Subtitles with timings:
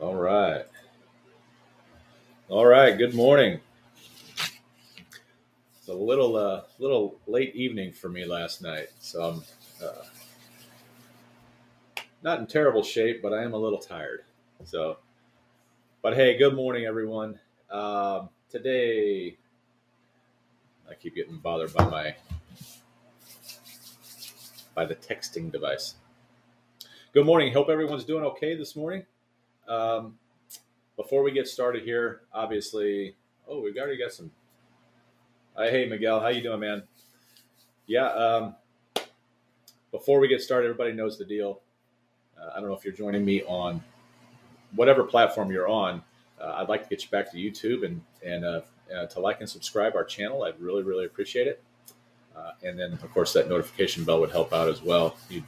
[0.00, 0.64] All right.
[2.48, 2.96] All right.
[2.96, 3.58] Good morning.
[5.76, 9.42] It's a little uh, little late evening for me last night, so I'm
[9.84, 10.04] uh,
[12.22, 14.20] not in terrible shape, but I am a little tired.
[14.64, 14.98] So,
[16.00, 17.40] but hey, good morning, everyone.
[17.68, 19.36] Um, today,
[20.88, 22.14] I keep getting bothered by my
[24.76, 25.96] by the texting device.
[27.12, 27.52] Good morning.
[27.52, 29.04] Hope everyone's doing okay this morning.
[29.68, 30.18] Um,
[30.96, 33.14] before we get started here, obviously,
[33.46, 34.30] oh, we've already got some.
[35.56, 36.82] Uh, hey, Miguel, how you doing, man?
[37.86, 38.08] Yeah.
[38.08, 38.54] Um,
[39.92, 41.60] before we get started, everybody knows the deal.
[42.40, 43.82] Uh, I don't know if you're joining me on
[44.74, 46.02] whatever platform you're on.
[46.40, 48.60] Uh, I'd like to get you back to YouTube and and uh,
[48.94, 50.44] uh, to like and subscribe our channel.
[50.44, 51.62] I'd really really appreciate it.
[52.36, 55.16] Uh, and then, of course, that notification bell would help out as well.
[55.28, 55.42] You,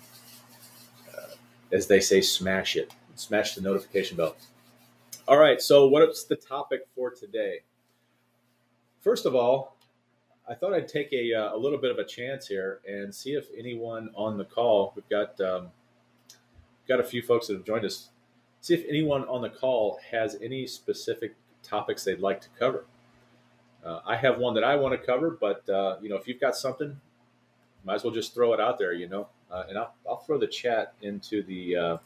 [1.70, 4.36] as they say, smash it smash the notification bell.
[5.28, 7.60] All right, so what's the topic for today?
[9.00, 9.76] First of all,
[10.48, 13.34] I thought I'd take a, uh, a little bit of a chance here and see
[13.34, 15.68] if anyone on the call, we've got um,
[16.88, 18.08] got a few folks that have joined us,
[18.60, 22.84] see if anyone on the call has any specific topics they'd like to cover.
[23.84, 26.40] Uh, I have one that I want to cover, but uh, you know, if you've
[26.40, 27.00] got something,
[27.84, 29.28] might as well just throw it out there, you know.
[29.50, 31.96] Uh, and I'll, I'll throw the chat into the uh,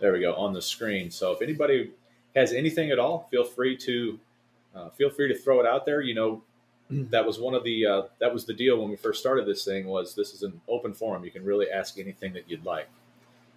[0.00, 1.10] there we go on the screen.
[1.10, 1.92] So if anybody
[2.34, 4.18] has anything at all, feel free to
[4.74, 6.00] uh, feel free to throw it out there.
[6.00, 6.42] You know,
[6.90, 9.64] that was one of the uh, that was the deal when we first started this
[9.64, 11.24] thing was this is an open forum.
[11.24, 12.88] You can really ask anything that you'd like.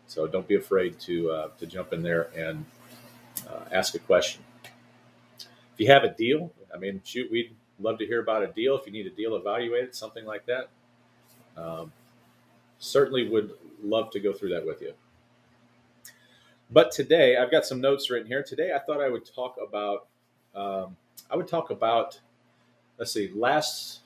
[0.08, 2.66] So don't be afraid to uh, to jump in there and
[3.50, 4.44] uh, ask a question.
[5.40, 8.78] If you have a deal, I mean, shoot, we'd love to hear about a deal.
[8.78, 10.70] If you need a deal evaluated, something like that,
[11.58, 11.92] um,
[12.78, 14.94] certainly would love to go through that with you.
[16.74, 18.42] But today, I've got some notes written here.
[18.42, 20.08] Today, I thought I would talk about.
[20.56, 20.98] Um,
[21.30, 22.20] I would talk about.
[22.98, 23.32] Let's see.
[23.34, 24.00] Last.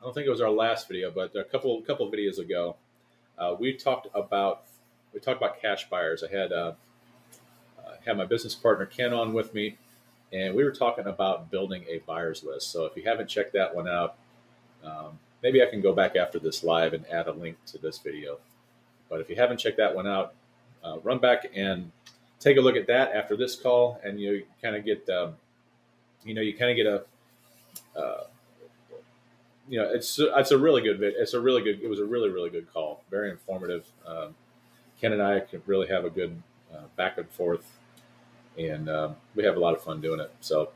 [0.00, 2.74] I don't think it was our last video, but a couple couple videos ago,
[3.38, 4.64] uh, we talked about
[5.14, 6.24] we talked about cash buyers.
[6.24, 6.72] I had uh,
[7.78, 9.78] uh, had my business partner Ken on with me,
[10.32, 12.72] and we were talking about building a buyers list.
[12.72, 14.16] So if you haven't checked that one out,
[14.82, 17.98] um, maybe I can go back after this live and add a link to this
[17.98, 18.38] video.
[19.08, 20.34] But if you haven't checked that one out,
[20.84, 21.90] uh, run back and
[22.40, 25.34] take a look at that after this call, and you kind of get, um,
[26.24, 28.24] you know, you kind of get a, uh,
[29.68, 31.80] you know, it's it's a really good It's a really good.
[31.82, 33.02] It was a really really good call.
[33.10, 33.86] Very informative.
[34.06, 34.34] Um,
[35.00, 36.40] Ken and I could really have a good
[36.72, 37.64] uh, back and forth,
[38.58, 40.32] and um, we have a lot of fun doing it.
[40.40, 40.70] So,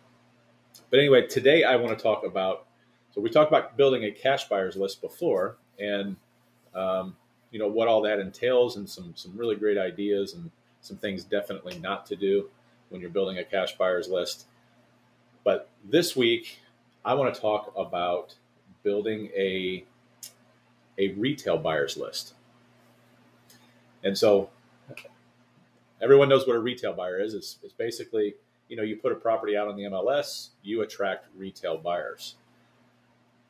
[0.91, 2.67] but anyway, today I want to talk about.
[3.13, 6.17] So we talked about building a cash buyers list before, and
[6.75, 7.17] um,
[7.51, 10.51] you know what all that entails and some some really great ideas and
[10.81, 12.49] some things definitely not to do
[12.89, 14.47] when you're building a cash buyers list.
[15.45, 16.59] But this week,
[17.05, 18.35] I want to talk about
[18.83, 19.85] building a
[20.99, 22.35] a retail buyers list.
[24.03, 24.51] And so
[26.01, 27.35] everyone knows what a retail buyer is.
[27.35, 28.35] It's, it's basically,
[28.69, 32.37] you know, you put a property out on the MLS, you attract retail buyers.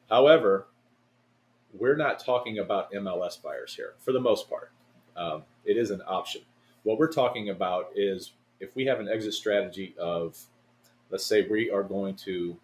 [0.08, 0.66] However,
[1.78, 4.70] we're not talking about MLS buyers here for the most part.
[5.16, 6.42] Um, it is an option.
[6.82, 10.38] What we're talking about is if we have an exit strategy of,
[11.10, 12.56] let's say we are going to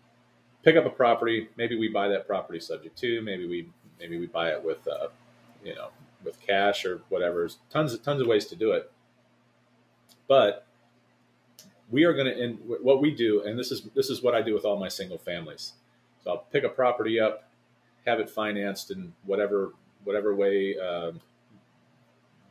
[0.63, 3.69] pick up a property, maybe we buy that property subject to, maybe we
[3.99, 5.09] maybe we buy it with, uh,
[5.65, 5.89] you know,
[6.25, 7.49] with cash or whatever.
[7.71, 8.91] Tons of tons of ways to do it,
[10.29, 10.67] but
[11.91, 12.43] we are going to.
[12.43, 14.89] And what we do, and this is this is what I do with all my
[14.89, 15.75] single families.
[16.25, 17.49] So I'll pick a property up,
[18.07, 19.73] have it financed in whatever
[20.05, 21.21] whatever way um,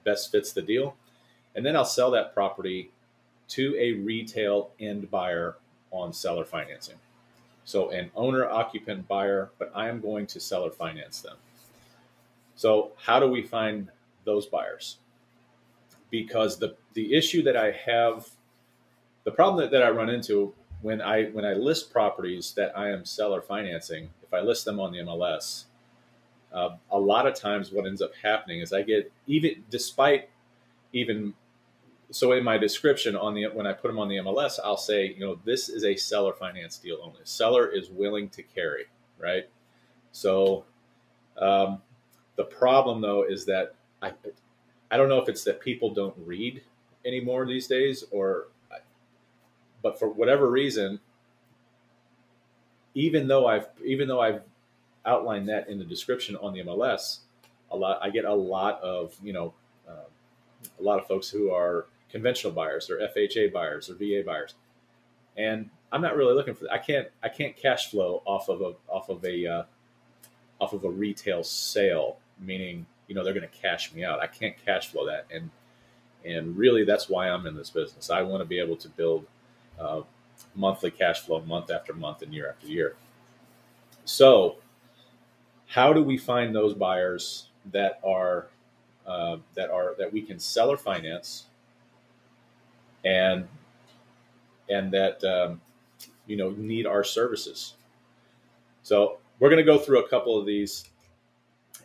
[0.04, 0.96] best fits the deal,
[1.56, 2.92] and then I'll sell that property
[3.50, 5.58] to a retail end buyer
[5.92, 6.96] on seller financing.
[7.66, 11.38] So an owner occupant buyer, but I am going to seller finance them.
[12.56, 13.90] So how do we find
[14.24, 14.98] those buyers?
[16.10, 18.30] Because the the issue that I have,
[19.24, 22.90] the problem that, that I run into when I when I list properties that I
[22.90, 25.66] am seller financing if I list them on the MLS,
[26.54, 30.30] uh, a lot of times what ends up happening is I get even despite
[30.94, 31.34] even
[32.12, 35.08] so in my description on the when I put them on the MLS, I'll say
[35.08, 37.20] you know this is a seller finance deal only.
[37.24, 38.86] Seller is willing to carry,
[39.20, 39.50] right?
[40.12, 40.66] So
[41.38, 41.82] um,
[42.36, 44.14] the problem though is that I
[44.90, 46.64] I don't know if it's that people don't read
[47.06, 48.48] anymore these days or
[49.82, 51.00] but for whatever reason
[52.94, 54.42] even though I've even though I've
[55.06, 57.20] outlined that in the description on the MLS,
[57.72, 59.54] a lot I get a lot of you know
[59.88, 60.08] uh,
[60.80, 64.56] a lot of folks who are conventional buyers or FHA buyers or VA buyers,
[65.38, 66.74] and I'm not really looking for that.
[66.74, 69.64] I can't I can't cash flow off of a off of a uh,
[70.60, 74.20] off of a retail sale, meaning you know they're going to cash me out.
[74.20, 75.50] I can't cash flow that, and
[76.26, 78.10] and really that's why I'm in this business.
[78.10, 79.26] I want to be able to build
[79.80, 80.02] uh,
[80.56, 82.96] monthly cash flow month after month and year after year.
[84.06, 84.58] So,
[85.68, 88.48] how do we find those buyers that are
[89.06, 91.46] uh, that are that we can sell or finance,
[93.06, 93.48] and
[94.70, 95.62] and that um,
[96.26, 97.76] you know need our services?
[98.84, 100.86] So we're going to go through a couple of these,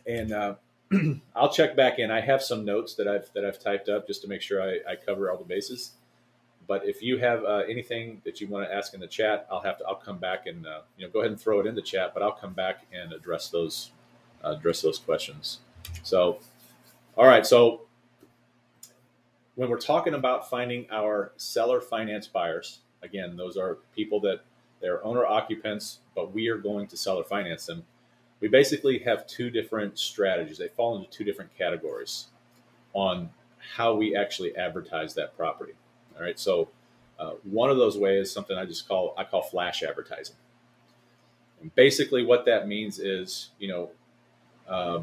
[0.05, 0.55] and uh,
[1.35, 2.11] I'll check back in.
[2.11, 4.79] I have some notes that I've that I've typed up just to make sure I,
[4.89, 5.91] I cover all the bases.
[6.67, 9.61] But if you have uh, anything that you want to ask in the chat, I'll
[9.61, 9.85] have to.
[9.85, 12.13] I'll come back and uh, you know go ahead and throw it in the chat.
[12.13, 13.91] But I'll come back and address those
[14.43, 15.59] uh, address those questions.
[16.03, 16.39] So,
[17.17, 17.45] all right.
[17.45, 17.81] So
[19.55, 24.41] when we're talking about finding our seller finance buyers, again, those are people that
[24.81, 27.83] they're owner occupants, but we are going to seller finance them.
[28.39, 30.59] We basically have two different strategies.
[30.59, 32.27] They fall into two different categories
[32.93, 33.29] on
[33.75, 35.73] how we actually advertise that property.
[36.17, 36.39] All right.
[36.39, 36.69] So
[37.19, 40.35] uh, one of those ways, something I just call I call flash advertising.
[41.61, 43.89] And basically, what that means is, you know,
[44.67, 45.01] uh,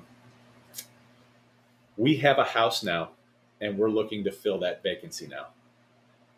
[1.97, 3.11] we have a house now,
[3.61, 5.47] and we're looking to fill that vacancy now.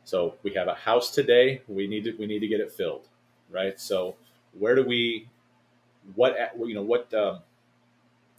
[0.04, 1.62] So we have a house today.
[1.68, 3.08] We need to we need to get it filled,
[3.50, 3.78] right?
[3.80, 4.16] So
[4.58, 5.28] where do we,
[6.14, 7.40] what you know, what, um,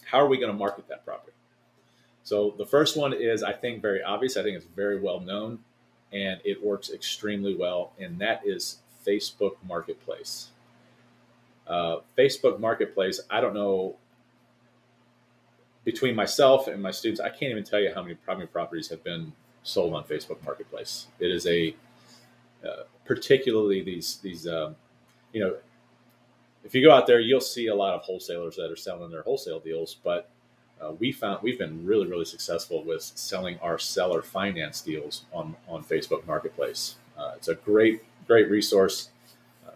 [0.06, 1.34] how are we going to market that property?
[2.24, 4.38] So the first one is, I think, very obvious.
[4.38, 5.60] I think it's very well known
[6.14, 10.50] and it works extremely well, and that is Facebook Marketplace.
[11.68, 13.98] Uh, Facebook Marketplace, I don't know
[15.84, 19.02] between myself and my students, I can't even tell you how many primary properties have
[19.06, 19.32] been
[19.64, 21.08] sold on Facebook Marketplace.
[21.18, 21.74] It is a
[22.68, 24.76] uh, particularly these these um,
[25.32, 25.56] you know
[26.66, 29.22] if you go out there, you'll see a lot of wholesalers that are selling their
[29.22, 30.30] wholesale deals, but
[30.82, 35.56] uh, we found we've been really really successful with selling our seller finance deals on
[35.68, 36.96] on Facebook Marketplace.
[37.18, 39.10] Uh, it's a great great resource.
[39.68, 39.72] Uh,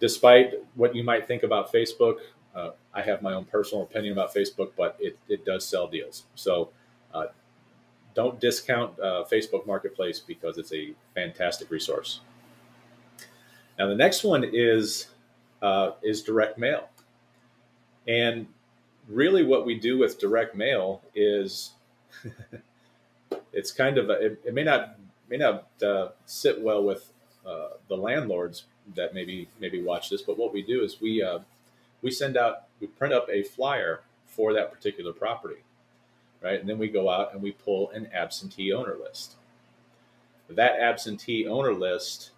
[0.00, 2.16] despite what you might think about Facebook,
[2.54, 6.24] uh, I have my own personal opinion about Facebook, but it, it does sell deals.
[6.34, 6.70] So
[7.12, 7.26] uh,
[8.14, 12.20] don't discount uh, Facebook Marketplace because it's a fantastic resource.
[13.78, 15.08] Now the next one is
[16.02, 16.88] is direct mail,
[18.06, 18.46] and
[19.08, 21.72] really what we do with direct mail is
[23.52, 24.96] it's kind of a, it, it, may not
[25.28, 27.12] may not uh, sit well with
[27.46, 31.40] uh, the landlords that maybe maybe watch this, but what we do is we uh,
[32.02, 35.62] we send out we print up a flyer for that particular property,
[36.42, 36.58] right?
[36.60, 39.36] And then we go out and we pull an absentee owner list.
[40.48, 42.30] That absentee owner list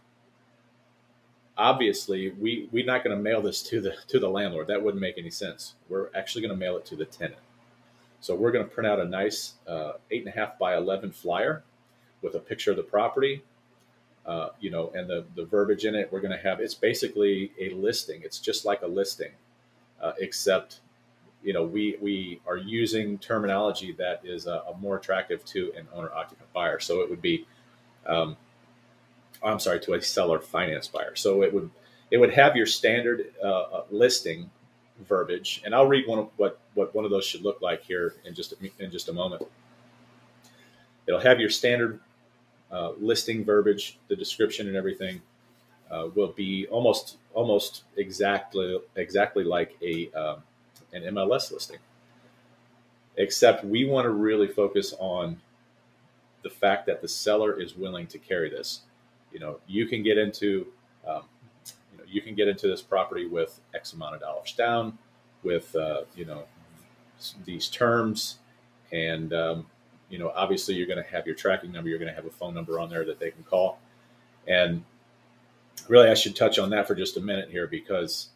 [1.57, 4.67] obviously we we're not going to mail this to the to the landlord.
[4.67, 5.75] That wouldn't make any sense.
[5.89, 7.41] We're actually going to mail it to the tenant.
[8.21, 11.11] So we're going to print out a nice uh, eight and a half by eleven
[11.11, 11.63] flyer
[12.23, 13.43] with a picture of the property,
[14.25, 16.13] uh, you know, and the the verbiage in it.
[16.13, 18.23] We're going to have it's basically a listing.
[18.25, 19.33] It's just like a listing,
[20.03, 20.81] uh, except
[21.43, 25.87] you know we we are using terminology that is a, a more attractive to an
[25.95, 26.81] owner occupant buyer.
[26.81, 27.47] So it would be
[28.07, 28.37] um,
[29.43, 31.15] I'm sorry, to a seller finance buyer.
[31.15, 31.71] So it would
[32.11, 34.51] it would have your standard uh, uh, listing
[35.09, 38.15] verbiage, and I'll read one of what what one of those should look like here
[38.25, 39.43] in just a, in just a moment.
[41.07, 42.01] It'll have your standard
[42.71, 45.23] uh, listing verbiage, the description and everything
[45.91, 50.43] uh, will be almost almost exactly exactly like a um,
[50.93, 51.79] an MLS listing,
[53.17, 55.41] except we want to really focus on
[56.43, 58.83] the fact that the seller is willing to carry this
[59.33, 60.67] you know, you can get into,
[61.07, 61.23] um,
[61.93, 64.99] you know, you can get into this property with X amount of dollars down,
[65.43, 66.45] with uh, you know
[67.45, 68.39] these terms,
[68.93, 69.67] and um,
[70.09, 71.89] you know, obviously you're going to have your tracking number.
[71.89, 73.79] You're going to have a phone number on there that they can call,
[74.47, 74.85] and
[75.89, 78.31] really, I should touch on that for just a minute here because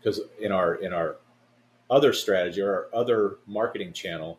[0.00, 1.16] because uh, in our in our
[1.90, 4.38] other strategy or our other marketing channel,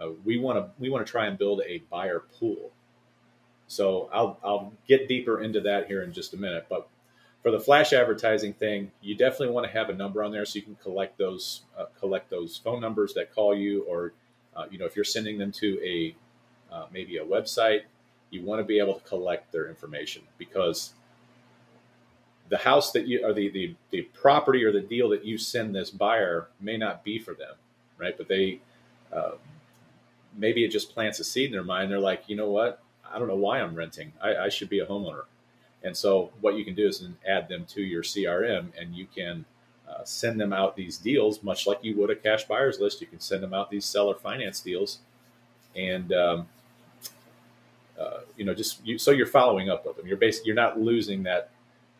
[0.00, 2.70] uh, we want to we want to try and build a buyer pool.
[3.68, 6.66] So I'll I'll get deeper into that here in just a minute.
[6.68, 6.88] But
[7.42, 10.56] for the flash advertising thing, you definitely want to have a number on there so
[10.56, 14.12] you can collect those uh, collect those phone numbers that call you, or
[14.56, 16.14] uh, you know if you're sending them to a
[16.72, 17.82] uh, maybe a website,
[18.30, 20.92] you want to be able to collect their information because
[22.48, 25.74] the house that you or the, the the property or the deal that you send
[25.74, 27.54] this buyer may not be for them,
[27.98, 28.16] right?
[28.16, 28.60] But they
[29.12, 29.32] uh,
[30.36, 31.90] maybe it just plants a seed in their mind.
[31.90, 32.80] They're like, you know what?
[33.12, 34.12] I don't know why I'm renting.
[34.22, 35.24] I, I should be a homeowner.
[35.82, 39.44] And so what you can do is add them to your CRM and you can
[39.88, 43.00] uh, send them out these deals, much like you would a cash buyers list.
[43.00, 44.98] You can send them out these seller finance deals,
[45.76, 46.48] and um,
[47.98, 50.06] uh, you know, just you, so you're following up with them.
[50.06, 51.50] You're basically you're not losing that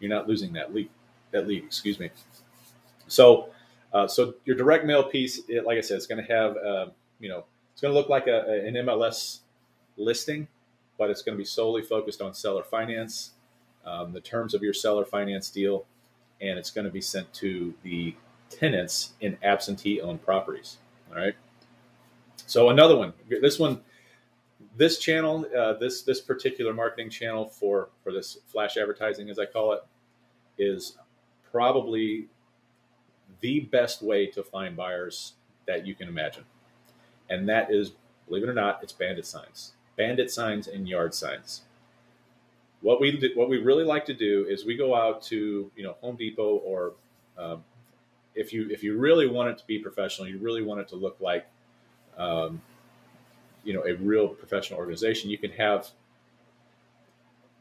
[0.00, 0.88] you're not losing that lead
[1.30, 1.64] that lead.
[1.64, 2.10] Excuse me.
[3.06, 3.50] So,
[3.92, 6.86] uh, so your direct mail piece, it, like I said, it's going to have uh,
[7.20, 9.40] you know it's going to look like a, an MLS
[9.96, 10.48] listing,
[10.98, 13.32] but it's going to be solely focused on seller finance,
[13.84, 15.86] um, the terms of your seller finance deal,
[16.40, 18.14] and it's going to be sent to the
[18.50, 20.78] tenants in absentee owned properties.
[21.10, 21.34] All right.
[22.46, 23.80] So another one, this one,
[24.76, 29.46] this channel, uh, this this particular marketing channel for for this flash advertising, as I
[29.46, 29.80] call it,
[30.58, 30.96] is
[31.50, 32.28] probably
[33.40, 35.32] the best way to find buyers
[35.66, 36.44] that you can imagine,
[37.28, 37.92] and that is,
[38.28, 41.62] believe it or not, it's bandit signs, bandit signs, and yard signs
[42.86, 45.82] what we do, what we really like to do is we go out to you
[45.82, 46.92] know Home Depot or
[47.36, 47.64] um,
[48.34, 50.96] if you if you really want it to be professional, you really want it to
[50.96, 51.46] look like
[52.16, 52.60] um,
[53.64, 55.30] you know a real professional organization.
[55.30, 55.88] You can have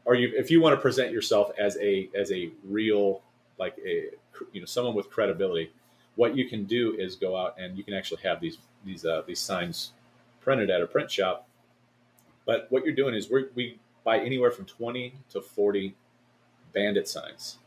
[0.04, 3.22] or you if you want to present yourself as a as a real
[3.58, 4.10] like a
[4.52, 5.72] you know someone with credibility
[6.14, 9.22] what you can do is go out and you can actually have these these uh,
[9.26, 9.92] these signs
[10.40, 11.45] printed at a print shop
[12.46, 15.94] but what you're doing is we we buy anywhere from 20 to 40
[16.72, 17.58] bandit signs.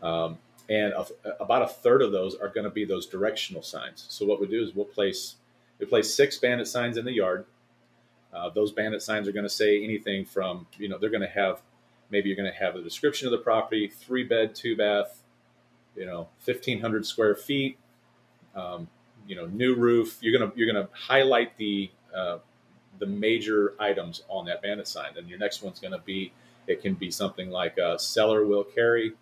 [0.00, 1.04] Um, and a,
[1.40, 4.06] about a third of those are going to be those directional signs.
[4.08, 5.34] So what we do is we'll place
[5.78, 7.44] we place six bandit signs in the yard.
[8.32, 11.26] Uh, those bandit signs are going to say anything from you know they're going to
[11.26, 11.60] have
[12.10, 15.22] maybe you're going to have a description of the property, three bed, two bath,
[15.96, 17.78] you know, 1500 square feet,
[18.54, 18.88] um,
[19.26, 20.18] you know, new roof.
[20.20, 22.38] You're gonna you're gonna highlight the uh,
[23.00, 25.16] the major items on that bandit sign.
[25.16, 26.32] And your next one's going to be
[26.66, 29.14] it can be something like a seller will carry.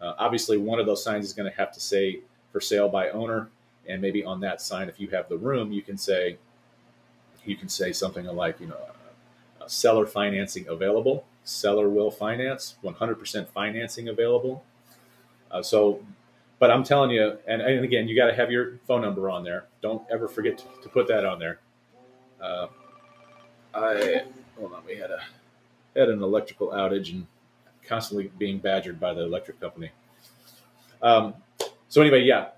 [0.00, 2.20] Uh, obviously, one of those signs is going to have to say
[2.52, 3.48] for sale by owner,
[3.88, 6.36] and maybe on that sign, if you have the room, you can say
[7.44, 8.76] you can say something like you know
[9.60, 14.64] uh, seller financing available, seller will finance, 100% financing available.
[15.50, 16.00] Uh, so,
[16.58, 19.44] but I'm telling you, and, and again, you got to have your phone number on
[19.44, 19.66] there.
[19.80, 21.60] Don't ever forget to, to put that on there.
[22.42, 22.66] Uh,
[23.76, 24.22] I
[24.58, 24.82] hold on.
[24.86, 25.20] We had a
[25.94, 27.26] had an electrical outage and
[27.86, 29.90] constantly being badgered by the electric company.
[31.02, 31.34] Um,
[31.88, 32.48] so anyway, yeah,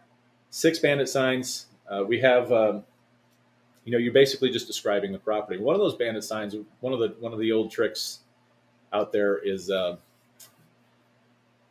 [0.51, 1.67] six bandit signs.
[1.91, 2.85] Uh, we have, um,
[3.85, 5.59] you know, you're basically just describing the property.
[5.59, 8.21] One of those bandit signs, one of the one of the old tricks
[8.93, 9.97] out there is uh,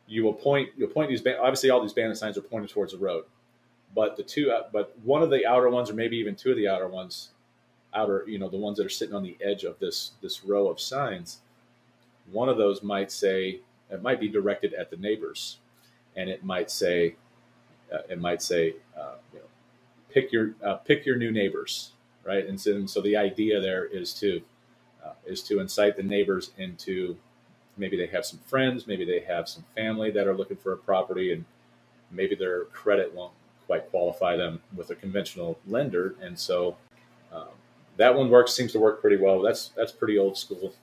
[0.08, 3.00] you will point you'll point these obviously all these bandit signs are pointed towards the
[3.00, 3.24] road,
[3.96, 6.58] but the two uh, but one of the outer ones or maybe even two of
[6.58, 7.30] the outer ones
[7.94, 10.68] outer, you know, the ones that are sitting on the edge of this this row
[10.68, 11.40] of signs,
[12.32, 15.58] one of those might say it might be directed at the neighbors,
[16.16, 17.16] and it might say
[17.94, 19.46] uh, it might say uh, you know,
[20.10, 21.92] pick your uh, pick your new neighbors,
[22.24, 22.46] right?
[22.46, 24.42] And so, and so the idea there is to
[25.06, 27.18] uh, is to incite the neighbors into
[27.78, 30.78] maybe they have some friends, maybe they have some family that are looking for a
[30.78, 31.46] property, and
[32.12, 33.34] maybe their credit won't
[33.66, 36.78] quite qualify them with a conventional lender, and so
[37.98, 39.42] that one works seems to work pretty well.
[39.42, 40.74] That's that's pretty old school.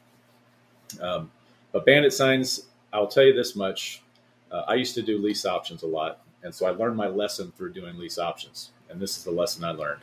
[1.00, 1.30] Um,
[1.72, 4.02] but bandit signs, I'll tell you this much:
[4.52, 7.52] uh, I used to do lease options a lot, and so I learned my lesson
[7.56, 8.70] through doing lease options.
[8.90, 10.02] And this is the lesson I learned: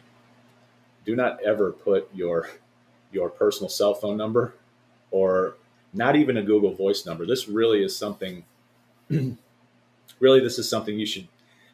[1.06, 2.50] do not ever put your
[3.12, 4.56] your personal cell phone number
[5.12, 5.56] or
[5.94, 7.26] not even a Google Voice number.
[7.26, 8.46] This really is something.
[9.10, 11.28] really, this is something you should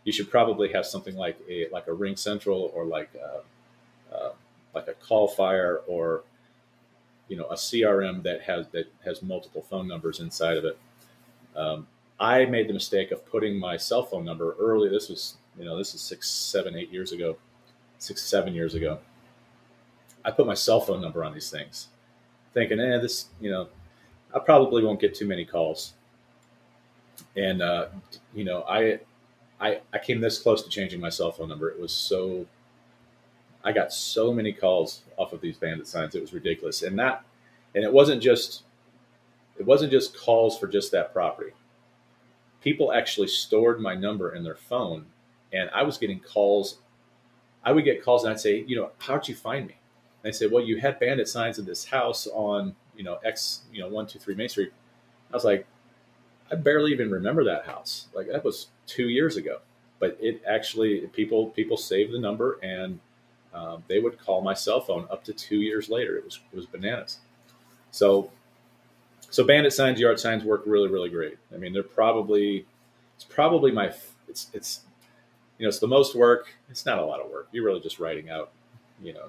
[0.04, 3.10] you should probably have something like a like a RingCentral or like.
[3.16, 3.42] Uh,
[4.78, 6.24] like a CallFire or
[7.28, 10.78] you know a CRM that has that has multiple phone numbers inside of it.
[11.56, 11.88] Um,
[12.20, 14.90] I made the mistake of putting my cell phone number early.
[14.90, 17.38] This was you know this is six, seven, eight years ago,
[17.98, 19.00] six, seven years ago.
[20.24, 21.88] I put my cell phone number on these things,
[22.54, 23.68] thinking, eh, this you know,
[24.34, 25.94] I probably won't get too many calls.
[27.36, 27.88] And uh,
[28.34, 29.00] you know, I,
[29.60, 31.70] I I came this close to changing my cell phone number.
[31.70, 32.46] It was so
[33.68, 36.16] I got so many calls off of these bandit signs.
[36.16, 36.84] It was ridiculous.
[36.84, 37.26] And that,
[37.76, 38.64] and it wasn't just,
[39.60, 41.52] it wasn't just calls for just that property.
[42.62, 45.08] People actually stored my number in their phone
[45.52, 46.78] and I was getting calls.
[47.62, 49.76] I would get calls and I'd say, you know, how'd you find me?
[50.24, 53.82] And say, well, you had bandit signs in this house on, you know, X, you
[53.82, 54.72] know, one, two, three Main Street.
[55.30, 55.68] I was like,
[56.50, 58.08] I barely even remember that house.
[58.14, 59.60] Like that was two years ago,
[60.00, 63.02] but it actually people people saved the number and
[63.58, 66.16] um, they would call my cell phone up to two years later.
[66.18, 67.18] It was it was bananas.
[67.92, 68.32] So
[69.30, 71.38] so bandit signs, yard signs work really really great.
[71.54, 72.66] I mean, they're probably
[73.16, 73.94] it's probably my
[74.28, 74.82] it's it's
[75.58, 76.54] you know it's the most work.
[76.70, 77.48] It's not a lot of work.
[77.52, 78.52] You're really just writing out
[79.02, 79.26] you know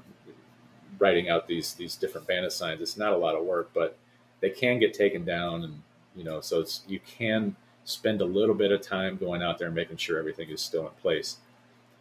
[0.99, 2.81] writing out these these different bandit signs.
[2.81, 3.97] It's not a lot of work, but
[4.41, 5.83] they can get taken down, and
[6.15, 9.69] you know so it's you can spend a little bit of time going out there
[9.69, 11.39] and making sure everything is still in place.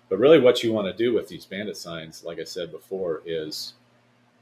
[0.10, 3.22] But really, what you want to do with these bandit signs, like I said before,
[3.26, 3.74] is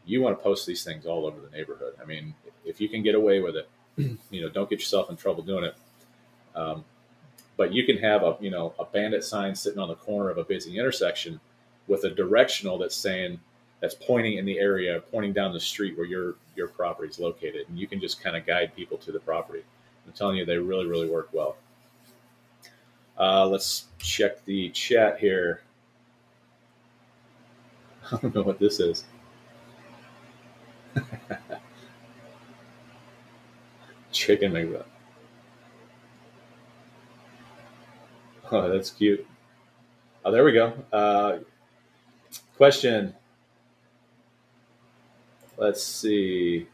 [0.05, 1.95] you want to post these things all over the neighborhood.
[2.01, 3.69] I mean, if you can get away with it,
[4.29, 5.75] you know, don't get yourself in trouble doing it.
[6.55, 6.85] Um,
[7.57, 10.37] but you can have a you know a bandit sign sitting on the corner of
[10.37, 11.39] a busy intersection
[11.87, 13.39] with a directional that's saying
[13.81, 17.67] that's pointing in the area, pointing down the street where your your property is located,
[17.69, 19.63] and you can just kind of guide people to the property.
[20.05, 21.57] I'm telling you, they really really work well.
[23.17, 25.61] Uh, let's check the chat here.
[28.11, 29.05] I don't know what this is.
[34.11, 34.85] Chicken McNugget.
[38.51, 39.25] Oh, that's cute.
[40.23, 40.73] Oh, there we go.
[40.93, 41.39] Uh,
[42.57, 43.15] question.
[45.57, 46.67] Let's see.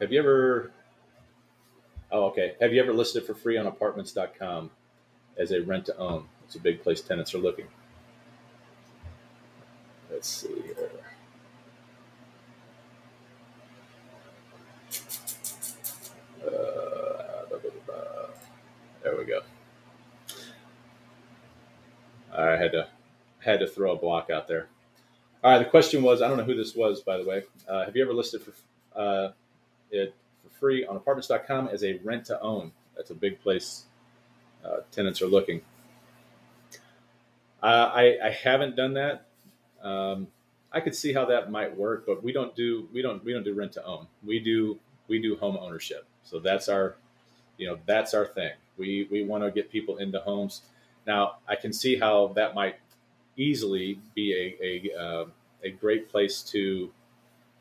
[0.00, 0.70] Have you ever
[2.16, 2.54] Oh, okay.
[2.62, 4.70] Have you ever listed for free on apartments.com
[5.36, 6.24] as a rent to own?
[6.46, 7.66] It's a big place tenants are looking.
[10.10, 10.90] Let's see here.
[16.42, 17.58] Uh,
[19.02, 19.42] there we go.
[22.34, 22.88] I had to
[23.40, 24.68] had to throw a block out there.
[25.44, 25.58] All right.
[25.58, 27.42] The question was, I don't know who this was, by the way.
[27.68, 28.54] Uh, have you ever listed for
[28.98, 29.32] uh,
[29.90, 30.14] it
[30.58, 32.72] free on apartments.com as a rent to own.
[32.96, 33.84] That's a big place
[34.64, 35.60] uh, tenants are looking.
[37.62, 39.26] Uh, I, I, haven't done that.
[39.82, 40.28] Um,
[40.72, 43.44] I could see how that might work, but we don't do we don't we don't
[43.44, 44.06] do rent to own.
[44.24, 46.06] We do we do home ownership.
[46.22, 46.96] So that's our
[47.56, 48.52] you know that's our thing.
[48.76, 50.62] We we want to get people into homes.
[51.06, 52.76] Now I can see how that might
[53.36, 55.24] easily be a a, uh,
[55.64, 56.90] a great place to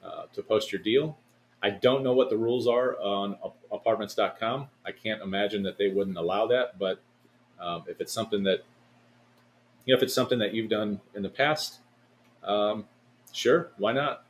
[0.04, 1.18] uh, to post your deal
[1.64, 3.38] I don't know what the rules are on
[3.72, 4.68] apartments.com.
[4.86, 7.00] I can't imagine that they wouldn't allow that, but
[7.60, 8.64] um, if it's something that
[9.86, 11.80] you know, if it's something that you've done in the past,
[12.44, 12.86] um,
[13.32, 14.26] sure, why not?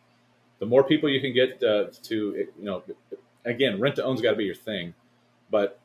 [0.60, 2.16] The more people you can get uh, to,
[2.58, 2.84] you know,
[3.46, 4.94] again, rent to own's got to be your thing,
[5.50, 5.80] but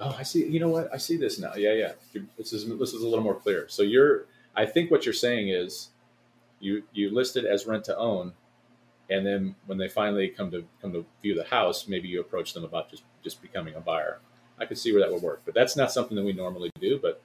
[0.00, 0.46] oh, I see.
[0.46, 0.92] You know what?
[0.92, 1.54] I see this now.
[1.54, 1.92] Yeah, yeah.
[2.36, 3.66] This is this is a little more clear.
[3.68, 5.90] So you're, I think what you're saying is,
[6.60, 8.32] you you listed as rent to own,
[9.10, 12.52] and then when they finally come to come to view the house, maybe you approach
[12.52, 14.18] them about just just becoming a buyer.
[14.58, 16.98] I could see where that would work, but that's not something that we normally do.
[17.00, 17.20] But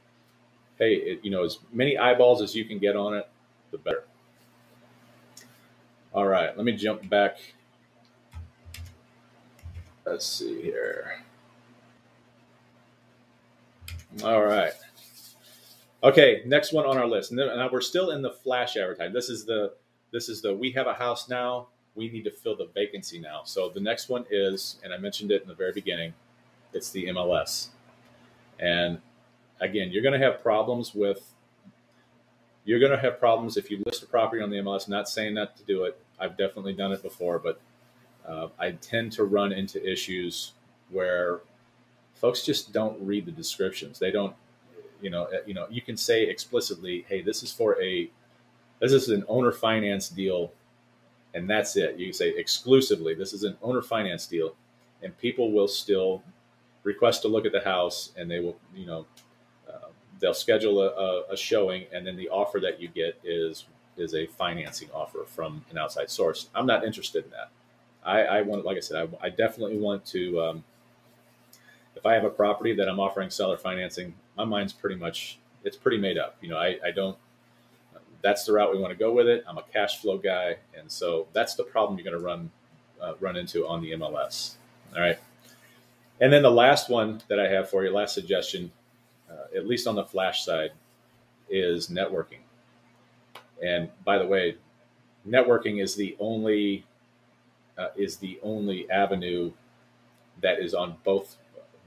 [0.78, 3.30] hey, it, you know, as many eyeballs as you can get on it,
[3.72, 4.04] the better.
[6.13, 7.38] All right, let me jump back.
[10.06, 11.24] Let's see here.
[14.24, 14.74] All right.
[16.02, 17.32] Okay, next one on our list.
[17.32, 19.13] Now we're still in the flash advertising.
[19.13, 19.74] This is the
[20.12, 21.67] this is the we have a house now.
[21.95, 23.41] We need to fill the vacancy now.
[23.43, 26.13] So the next one is, and I mentioned it in the very beginning,
[26.74, 27.67] it's the MLS.
[28.60, 29.00] And
[29.60, 31.34] again, you're going to have problems with.
[32.65, 34.88] You're going to have problems if you list a property on the MLS.
[34.88, 36.00] Not saying not to do it.
[36.19, 37.60] I've definitely done it before, but
[38.28, 40.54] uh, I tend to run into issues
[40.89, 41.39] where
[42.15, 43.98] folks just don't read the descriptions.
[43.98, 44.36] They don't,
[45.02, 48.10] you know, you know, you can say explicitly, "Hey, this is for a
[48.80, 50.52] this is an owner finance deal,
[51.34, 51.98] and that's it.
[51.98, 54.56] You say exclusively, this is an owner finance deal,
[55.04, 56.24] and people will still
[56.84, 59.06] request to look at the house, and they will, you know,
[59.70, 59.88] uh,
[60.20, 63.65] they'll schedule a, a, showing, and then the offer that you get is
[63.98, 66.48] is a financing offer from an outside source.
[66.56, 67.50] I'm not interested in that.
[68.02, 70.42] I, I want, like I said, I, I definitely want to.
[70.42, 70.63] Um,
[71.96, 75.76] if I have a property that I'm offering seller financing, my mind's pretty much it's
[75.76, 76.38] pretty made up.
[76.39, 77.18] You know, I, I don't
[78.21, 79.43] that's the route we want to go with it.
[79.47, 82.51] I'm a cash flow guy, and so that's the problem you're going to run
[83.01, 84.55] uh, run into on the MLS.
[84.93, 85.17] All right,
[86.19, 88.71] and then the last one that I have for you, last suggestion,
[89.29, 90.71] uh, at least on the flash side,
[91.49, 92.39] is networking.
[93.63, 94.58] And by the way,
[95.27, 96.86] networking is the only
[97.77, 99.51] uh, is the only avenue
[100.41, 101.38] that is on both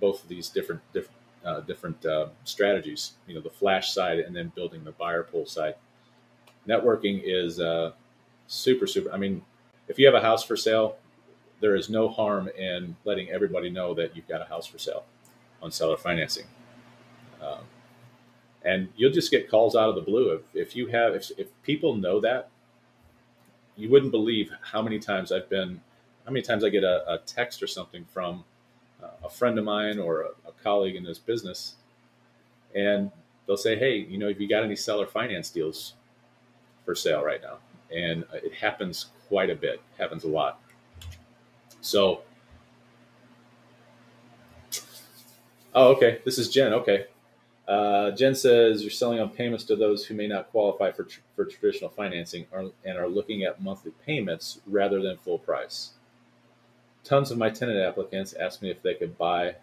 [0.01, 3.13] both of these different different uh, different uh, strategies.
[3.27, 5.75] You know, the flash side and then building the buyer pool side
[6.69, 7.93] networking is uh,
[8.47, 9.13] super, super.
[9.13, 9.43] I mean,
[9.89, 10.97] if you have a house for sale,
[11.61, 15.05] there is no harm in letting everybody know that you've got a house for sale
[15.63, 16.47] on seller financing.
[17.41, 17.65] Um,
[18.65, 20.33] and you'll just get calls out of the blue.
[20.33, 22.51] If, if you have, if, if people know that,
[23.77, 25.81] you wouldn't believe how many times I've been,
[26.25, 28.45] how many times I get a, a text or something from
[29.03, 31.75] uh, a friend of mine or a, a colleague in this business,
[32.75, 33.11] and
[33.47, 35.95] they'll say, "Hey, you know, have you got any seller finance deals
[36.93, 37.57] for sale right now?"
[37.91, 39.75] And it happens quite a bit.
[39.75, 40.61] It happens a lot.
[41.81, 42.23] So,
[45.75, 46.21] oh, okay.
[46.25, 46.73] This is Jen.
[46.73, 47.07] Okay.
[47.67, 51.21] Uh, Jen says you're selling on payments to those who may not qualify for, tr-
[51.35, 55.93] for traditional financing or, and are looking at monthly payments rather than full price.
[57.05, 59.57] Tons of my tenant applicants ask me if they could buy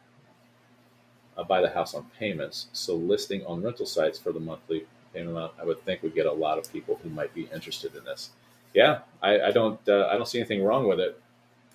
[1.38, 2.68] uh, buy the house on payments.
[2.74, 6.58] So listing on rental sites for the monthly I would think would get a lot
[6.58, 8.30] of people who might be interested in this.
[8.74, 11.20] Yeah, I, I don't uh, I don't see anything wrong with it.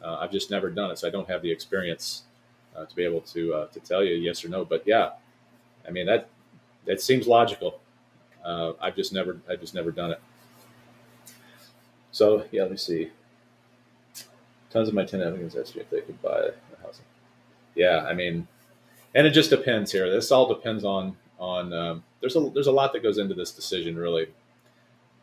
[0.03, 2.23] Uh, I've just never done it, so I don't have the experience
[2.77, 4.65] uh, to be able to uh, to tell you yes or no.
[4.65, 5.13] But yeah,
[5.87, 6.29] I mean that
[6.87, 7.81] that seems logical.
[8.45, 10.21] Uh, I've just never I've just never done it.
[12.13, 13.11] So yeah, let me see.
[14.71, 17.01] Tons of my tenant applicants asked me if they could buy a house.
[17.75, 18.47] Yeah, I mean,
[19.15, 20.11] and it just depends here.
[20.11, 21.73] This all depends on on.
[21.73, 24.29] Um, there's a there's a lot that goes into this decision, really.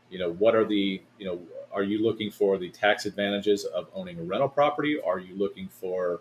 [0.10, 1.40] You know, what are the you know
[1.74, 5.00] are you looking for the tax advantages of owning a rental property?
[5.02, 6.20] Are you looking for,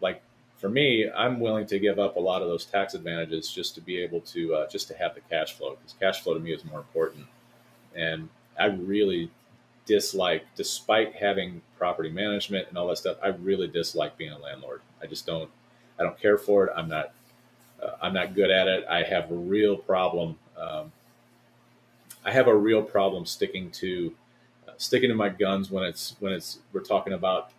[0.00, 0.22] like,
[0.56, 3.80] for me, I'm willing to give up a lot of those tax advantages just to
[3.82, 6.52] be able to uh, just to have the cash flow because cash flow to me
[6.52, 7.26] is more important.
[7.94, 9.30] And I really
[9.84, 14.80] dislike, despite having property management and all that stuff, I really dislike being a landlord.
[15.02, 15.50] I just don't,
[15.98, 16.72] I don't care for it.
[16.76, 17.12] I'm not,
[18.02, 18.86] I'm not good at it.
[18.88, 20.38] I have a real problem.
[20.58, 20.92] Um,
[22.24, 24.12] I have a real problem sticking to
[24.78, 27.50] sticking to my guns when it's when it's we're talking about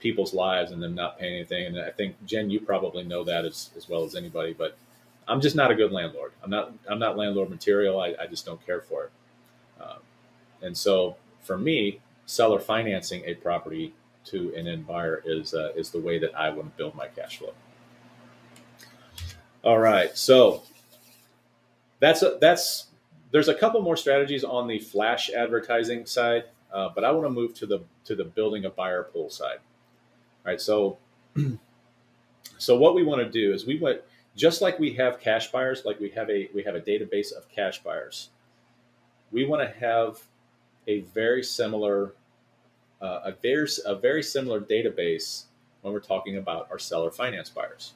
[0.00, 1.66] people's lives and them not paying anything.
[1.66, 4.52] And I think Jen, you probably know that as, as well as anybody.
[4.52, 4.76] But
[5.28, 6.32] I'm just not a good landlord.
[6.42, 8.00] I'm not I'm not landlord material.
[8.00, 9.10] I, I just don't care for it.
[9.80, 9.98] Um,
[10.62, 15.90] and so for me, seller financing a property to an end buyer is uh, is
[15.90, 17.54] the way that I want to build my cash flow.
[19.64, 20.62] All right, so
[22.00, 22.86] that's a, that's
[23.30, 27.30] there's a couple more strategies on the flash advertising side, uh, but I want to
[27.30, 29.58] move to the to the building a buyer pool side.
[30.44, 30.98] All right, so
[32.58, 34.00] so what we want to do is we want
[34.34, 37.48] just like we have cash buyers, like we have a we have a database of
[37.48, 38.30] cash buyers.
[39.30, 40.18] We want to have
[40.88, 42.14] a very similar
[43.00, 45.44] uh, a very a very similar database
[45.82, 47.94] when we're talking about our seller finance buyers.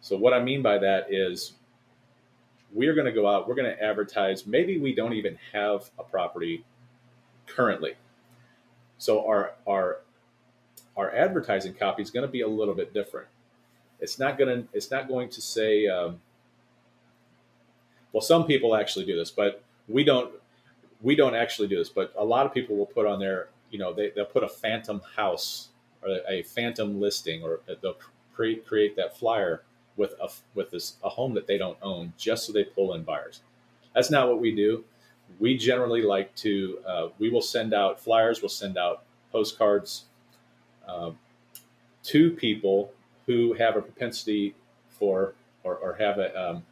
[0.00, 1.52] So what I mean by that is
[2.72, 4.46] we're going to go out, we're going to advertise.
[4.46, 6.64] Maybe we don't even have a property
[7.46, 7.94] currently.
[8.98, 9.98] So our our
[10.96, 13.28] our advertising copy is going to be a little bit different.
[13.98, 16.20] It's not going to it's not going to say um,
[18.12, 20.32] well some people actually do this, but we don't
[21.02, 23.78] we don't actually do this, but a lot of people will put on there, you
[23.78, 25.68] know, they, they'll put a phantom house
[26.02, 27.96] or a phantom listing or they'll
[28.34, 29.62] create create that flyer
[30.00, 33.02] with a with this a home that they don't own just so they pull in
[33.02, 33.42] buyers.
[33.94, 34.82] That's not what we do.
[35.38, 40.06] We generally like to uh, we will send out flyers, we'll send out postcards
[40.88, 41.10] uh,
[42.04, 42.92] to people
[43.26, 44.54] who have a propensity
[44.88, 46.62] for or, or have a um,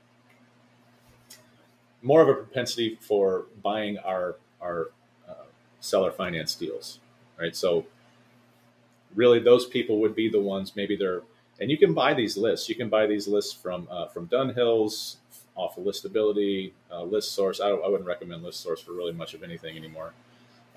[2.00, 4.90] more of a propensity for buying our our
[5.28, 5.48] uh,
[5.80, 6.98] seller finance deals,
[7.38, 7.54] right?
[7.54, 7.84] So
[9.14, 10.74] really, those people would be the ones.
[10.74, 11.22] Maybe they're
[11.60, 12.68] and you can buy these lists.
[12.68, 15.16] You can buy these lists from uh, from Dunhills,
[15.54, 17.60] off of Listability, uh, ListSource.
[17.60, 20.12] I, I, wouldn't recommend ListSource for really much of anything anymore,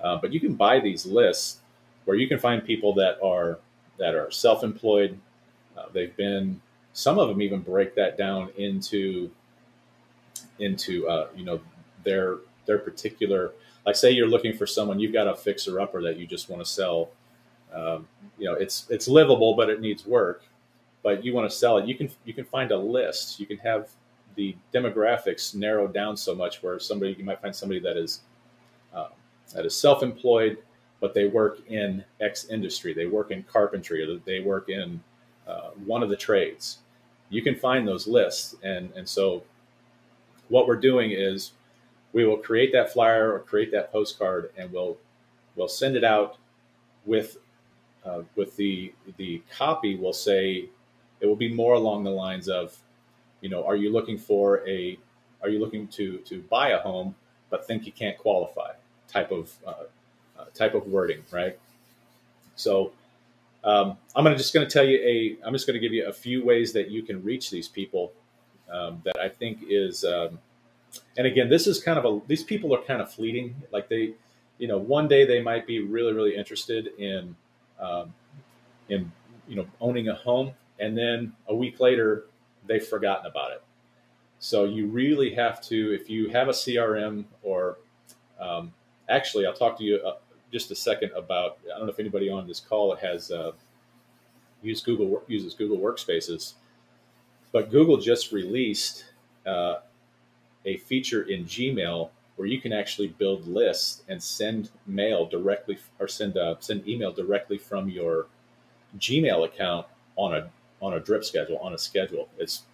[0.02, 1.60] uh, but you can buy these lists
[2.04, 3.58] where you can find people that are
[3.98, 5.18] that are self-employed.
[5.76, 6.60] Uh, they've been
[6.92, 9.30] some of them even break that down into
[10.58, 11.60] into uh, you know
[12.04, 13.52] their their particular
[13.86, 16.64] like say you're looking for someone you've got a fixer upper that you just want
[16.64, 17.10] to sell
[17.74, 18.06] um,
[18.38, 20.42] you know it's it's livable but it needs work
[21.02, 23.40] but you want to sell it, you can you can find a list.
[23.40, 23.88] You can have
[24.34, 28.20] the demographics narrowed down so much where somebody you might find somebody that is
[28.94, 29.08] uh,
[29.54, 30.58] that is self-employed,
[31.00, 32.94] but they work in X industry.
[32.94, 35.00] They work in carpentry, or they work in
[35.46, 36.78] uh, one of the trades.
[37.30, 39.42] You can find those lists, and and so
[40.48, 41.52] what we're doing is
[42.12, 44.96] we will create that flyer or create that postcard, and we'll
[45.56, 46.36] we'll send it out
[47.04, 47.38] with
[48.04, 49.96] uh, with the the copy.
[49.96, 50.68] We'll say
[51.22, 52.76] it will be more along the lines of,
[53.40, 54.98] you know, are you looking for a,
[55.42, 57.14] are you looking to to buy a home
[57.48, 58.72] but think you can't qualify?
[59.08, 59.74] Type of uh,
[60.38, 61.58] uh, type of wording, right?
[62.56, 62.92] So
[63.64, 65.46] um, I'm gonna just going to tell you a.
[65.46, 68.12] I'm just going to give you a few ways that you can reach these people
[68.70, 70.38] um, that I think is, um,
[71.16, 73.54] and again, this is kind of a these people are kind of fleeting.
[73.70, 74.14] Like they,
[74.58, 77.36] you know, one day they might be really really interested in
[77.78, 78.12] um,
[78.88, 79.12] in
[79.46, 82.24] you know owning a home, and then a week later
[82.66, 83.62] they've forgotten about it.
[84.40, 87.78] So you really have to, if you have a CRM or
[88.40, 88.72] um,
[89.08, 90.16] actually, I'll talk to you uh,
[90.52, 91.58] just a second about.
[91.64, 93.52] I don't know if anybody on this call has uh,
[94.62, 96.54] used Google uses Google Workspaces,
[97.52, 99.04] but Google just released
[99.46, 99.76] uh,
[100.64, 106.08] a feature in Gmail where you can actually build lists and send mail directly or
[106.08, 108.26] send uh, send email directly from your
[108.98, 110.50] Gmail account on a
[110.82, 112.28] on a drip schedule on a schedule.
[112.38, 112.64] It's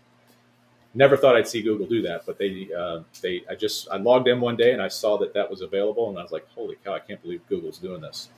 [0.94, 4.27] never thought I'd see Google do that, but they uh, they I just I logged
[4.27, 6.77] in one day and I saw that that was available, and I was like, holy
[6.85, 8.31] cow, I can't believe Google's doing this.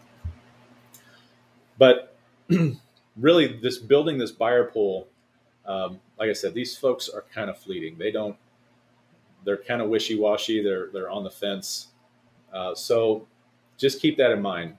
[1.78, 2.16] But
[3.16, 5.06] really, this building this buyer pool,
[5.64, 7.96] um, like I said, these folks are kind of fleeting.
[7.96, 8.36] They don't.
[9.44, 10.62] They're kind of wishy washy.
[10.62, 11.88] They're they're on the fence.
[12.52, 13.26] Uh, so
[13.78, 14.76] just keep that in mind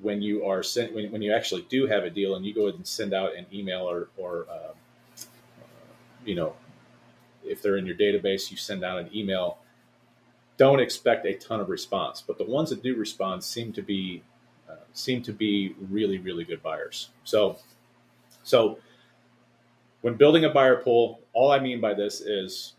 [0.00, 2.62] when you are sent when, when you actually do have a deal and you go
[2.62, 4.72] ahead and send out an email or or uh,
[6.24, 6.54] you know
[7.44, 9.58] if they're in your database, you send out an email.
[10.56, 14.22] Don't expect a ton of response, but the ones that do respond seem to be
[14.68, 17.10] uh, seem to be really really good buyers.
[17.24, 17.58] So,
[18.42, 18.78] so
[20.02, 22.74] when building a buyer pool, all I mean by this is,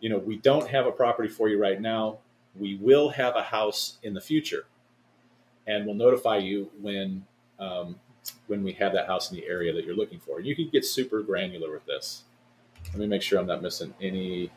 [0.00, 2.18] you know, we don't have a property for you right now.
[2.54, 4.64] We will have a house in the future,
[5.66, 7.24] and we'll notify you when
[7.58, 7.96] um,
[8.46, 10.40] when we have that house in the area that you're looking for.
[10.40, 12.24] You can get super granular with this.
[12.92, 14.50] Let me make sure I'm not missing any.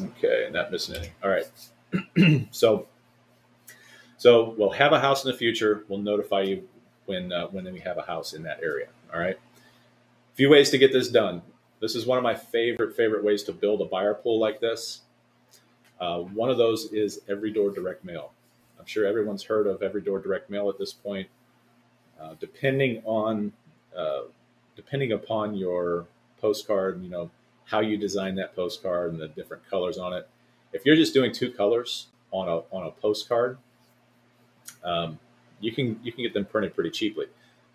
[0.00, 1.10] Okay, not missing any.
[1.22, 2.46] All right.
[2.54, 2.86] so,
[4.16, 5.84] so we'll have a house in the future.
[5.88, 6.68] We'll notify you
[7.06, 8.88] when uh, when we have a house in that area.
[9.12, 9.36] All right.
[9.36, 11.42] A few ways to get this done.
[11.80, 15.00] This is one of my favorite favorite ways to build a buyer pool like this.
[16.00, 18.32] Uh, one of those is every door direct mail.
[18.78, 21.28] I'm sure everyone's heard of every door direct mail at this point.
[22.20, 23.52] Uh, depending on
[23.96, 24.22] uh,
[24.76, 26.06] depending upon your
[26.40, 27.30] postcard, you know,
[27.66, 30.28] how you design that postcard and the different colors on it.
[30.72, 33.58] If you're just doing two colors on a on a postcard,
[34.84, 35.18] um,
[35.60, 37.26] you can you can get them printed pretty cheaply.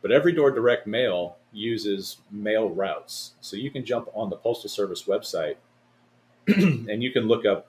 [0.01, 4.69] But every door direct mail uses mail routes, so you can jump on the postal
[4.69, 5.55] service website
[6.47, 7.67] and you can look up.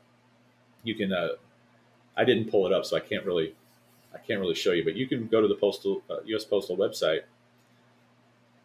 [0.87, 1.13] You can.
[1.13, 1.29] Uh,
[2.17, 3.55] I didn't pull it up, so I can't really
[4.15, 6.45] I can't really show you, but you can go to the postal uh, U.S.
[6.45, 7.23] Postal website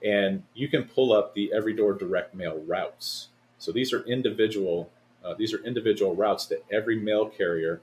[0.03, 3.27] and you can pull up the every door direct mail routes.
[3.57, 4.89] So these are individual
[5.23, 7.79] uh, these are individual routes that every mail carrier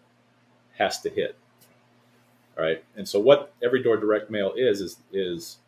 [0.77, 1.37] has to hit.
[2.57, 5.59] All right, and so what every door direct mail is is is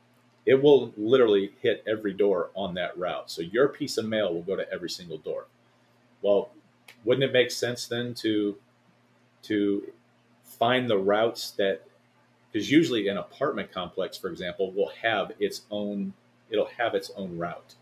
[0.47, 3.31] it will literally hit every door on that route.
[3.31, 5.47] So your piece of mail will go to every single door.
[6.23, 6.51] Well,
[7.05, 8.57] wouldn't it make sense then to
[9.43, 9.93] to
[10.45, 11.83] find the routes that
[12.53, 16.13] because usually an apartment complex, for example, will have its own
[16.51, 17.75] it'll have its own route.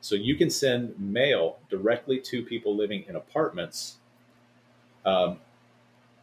[0.00, 3.96] So you can send mail directly to people living in apartments,
[5.04, 5.38] um,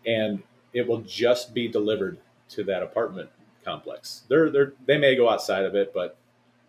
[0.05, 2.17] and it will just be delivered
[2.49, 3.29] to that apartment
[3.65, 4.23] complex.
[4.27, 6.17] They're, they're, they may go outside of it, but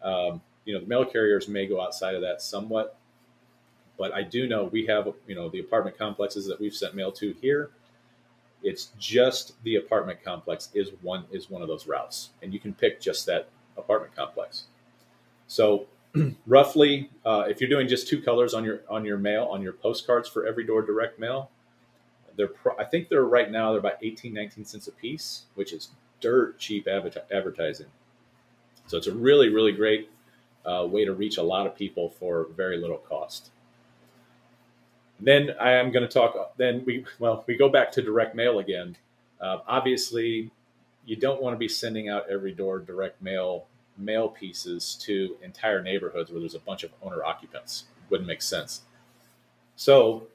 [0.02, 2.96] um, you know the mail carriers may go outside of that somewhat.
[3.96, 7.12] But I do know we have you know the apartment complexes that we've sent mail
[7.12, 7.70] to here.
[8.62, 12.74] It's just the apartment complex is one is one of those routes, and you can
[12.74, 14.64] pick just that apartment complex.
[15.46, 15.86] So
[16.46, 19.72] roughly, uh, if you're doing just two colors on your on your mail on your
[19.72, 21.50] postcards for every door direct mail,
[22.36, 25.72] they're pro- I think they're right now they're about 18, 19 cents a piece, which
[25.72, 27.86] is dirt cheap advertising.
[28.86, 30.10] So it's a really really great
[30.64, 33.50] uh, way to reach a lot of people for very little cost.
[35.20, 36.56] Then I am going to talk.
[36.56, 38.96] Then we well we go back to direct mail again.
[39.40, 40.50] Uh, obviously,
[41.06, 45.80] you don't want to be sending out every door direct mail mail pieces to entire
[45.82, 47.84] neighborhoods where there's a bunch of owner occupants.
[48.10, 48.82] Wouldn't make sense.
[49.76, 50.26] So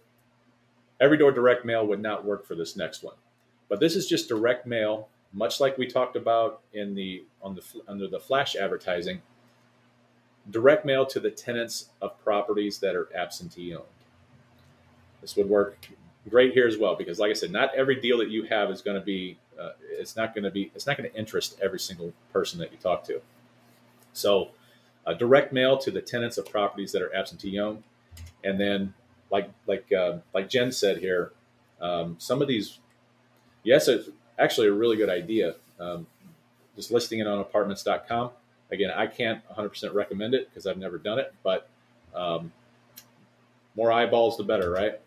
[1.00, 3.15] every door direct mail would not work for this next one.
[3.68, 7.63] But this is just direct mail, much like we talked about in the on the
[7.88, 9.22] under the flash advertising.
[10.50, 13.86] Direct mail to the tenants of properties that are absentee owned.
[15.21, 15.88] This would work
[16.29, 18.82] great here as well because, like I said, not every deal that you have is
[18.82, 19.38] going to be.
[19.60, 20.71] Uh, it's not going to be.
[20.75, 23.21] It's not going to interest every single person that you talk to.
[24.13, 24.49] So,
[25.05, 27.84] uh, direct mail to the tenants of properties that are absentee owned,
[28.43, 28.93] and then
[29.32, 31.32] like like uh, like Jen said here,
[31.82, 32.79] um, some of these,
[33.63, 35.55] yes, it's actually a really good idea.
[35.79, 36.08] Um,
[36.75, 38.32] just listing it on apartments.com.
[38.71, 41.67] Again, I can't 100% recommend it because I've never done it, but
[42.13, 42.51] um,
[43.75, 44.99] more eyeballs, the better, right?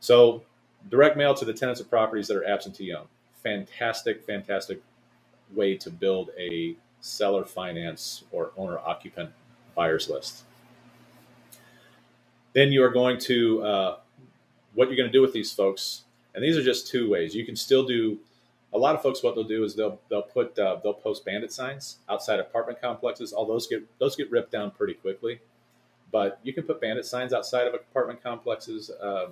[0.00, 0.42] So,
[0.88, 3.08] direct mail to the tenants of properties that are absentee owned.
[3.42, 4.82] Fantastic, fantastic
[5.54, 9.30] way to build a seller finance or owner occupant
[9.74, 10.44] buyers list.
[12.52, 13.96] Then you are going to, uh,
[14.74, 17.34] what you're going to do with these folks, and these are just two ways.
[17.34, 18.18] You can still do
[18.72, 21.52] a lot of folks what they'll do is they'll they'll put uh, they'll post bandit
[21.52, 25.40] signs outside apartment complexes all those get those get ripped down pretty quickly
[26.12, 29.26] but you can put bandit signs outside of apartment complexes uh,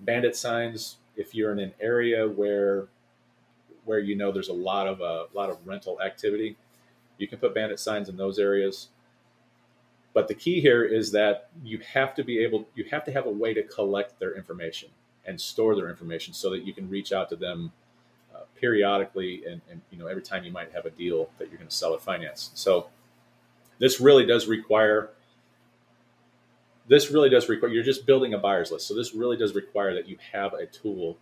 [0.00, 2.86] bandit signs if you're in an area where
[3.84, 6.56] where you know there's a lot of a uh, lot of rental activity
[7.18, 8.88] you can put bandit signs in those areas.
[10.12, 13.26] But the key here is that you have to be able you have to have
[13.26, 14.88] a way to collect their information
[15.26, 17.72] and store their information so that you can reach out to them
[18.60, 21.68] periodically and, and, you know every time you might have a deal that you're going
[21.68, 22.50] to sell or finance.
[22.54, 22.88] So
[23.78, 25.10] this really does require
[26.90, 28.88] this really does require you're just building a buyers list.
[28.88, 31.16] So this really does require that you have a tool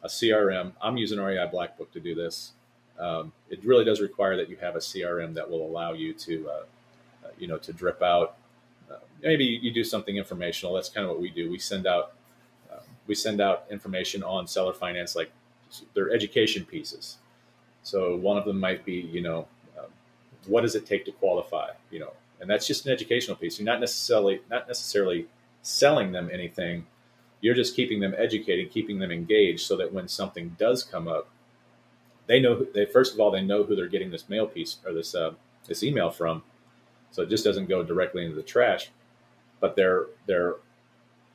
[0.00, 2.52] a crm i'm using rei blackbook to do this.
[3.00, 6.48] Um, it really does require that you have a crm that will allow you to
[6.48, 6.52] uh,
[7.24, 8.36] uh, you know to drip out.
[8.90, 10.74] Uh, maybe you do something informational.
[10.74, 11.50] That's kind of what we do.
[11.50, 12.12] We send out
[12.70, 15.32] uh, we send out information on seller finance like
[15.94, 17.18] they're education pieces.
[17.82, 19.46] So one of them might be, you know,
[19.78, 19.86] um,
[20.46, 21.70] what does it take to qualify?
[21.90, 23.58] You know, and that's just an educational piece.
[23.58, 25.26] You're not necessarily not necessarily
[25.62, 26.86] selling them anything.
[27.40, 31.28] You're just keeping them educated, keeping them engaged, so that when something does come up,
[32.26, 32.66] they know.
[32.74, 35.32] They first of all they know who they're getting this mail piece or this uh,
[35.66, 36.42] this email from,
[37.10, 38.90] so it just doesn't go directly into the trash.
[39.60, 40.56] But they're they're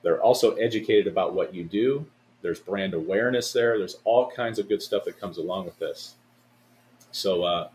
[0.02, 2.06] they're also educated about what you do
[2.44, 3.80] there's brand awareness there.
[3.80, 6.16] There's all kinds of good stuff that comes along with this.
[7.12, 7.70] So, uh,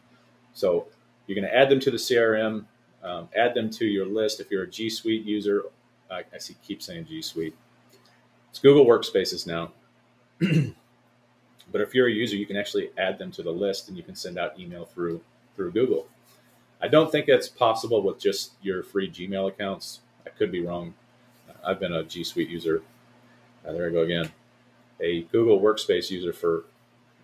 [0.53, 0.87] so
[1.27, 2.67] you're going to add them to the CRM,
[3.03, 4.41] um, add them to your list.
[4.41, 5.65] If you're a G Suite user,
[6.11, 7.57] I, see keep saying G Suite.
[8.51, 9.73] It's Google Workspaces now.
[10.41, 14.03] but if you're a user, you can actually add them to the list, and you
[14.03, 15.21] can send out email through
[15.57, 16.07] through Google.
[16.81, 20.01] I don't think that's possible with just your free Gmail accounts.
[20.25, 20.95] I could be wrong.
[21.65, 22.83] I've been a G Suite user.
[23.67, 24.31] Uh, there I go again
[25.01, 26.65] a Google Workspace user for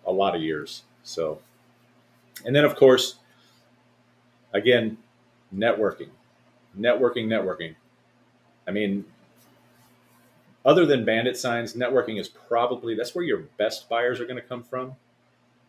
[0.05, 0.83] a lot of years.
[1.03, 1.39] So,
[2.45, 3.15] and then of course,
[4.53, 4.97] again,
[5.53, 6.09] networking,
[6.77, 7.75] networking, networking.
[8.67, 9.05] I mean,
[10.65, 14.47] other than bandit signs, networking is probably that's where your best buyers are going to
[14.47, 14.93] come from,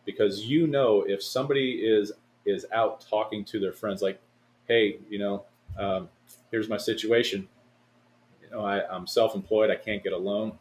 [0.05, 2.11] because you know if somebody is
[2.45, 4.19] is out talking to their friends, like,
[4.67, 5.43] hey, you know,
[5.77, 6.09] um,
[6.49, 7.47] here's my situation.
[8.41, 9.69] You know, I, I'm self-employed.
[9.69, 10.57] I can't get a loan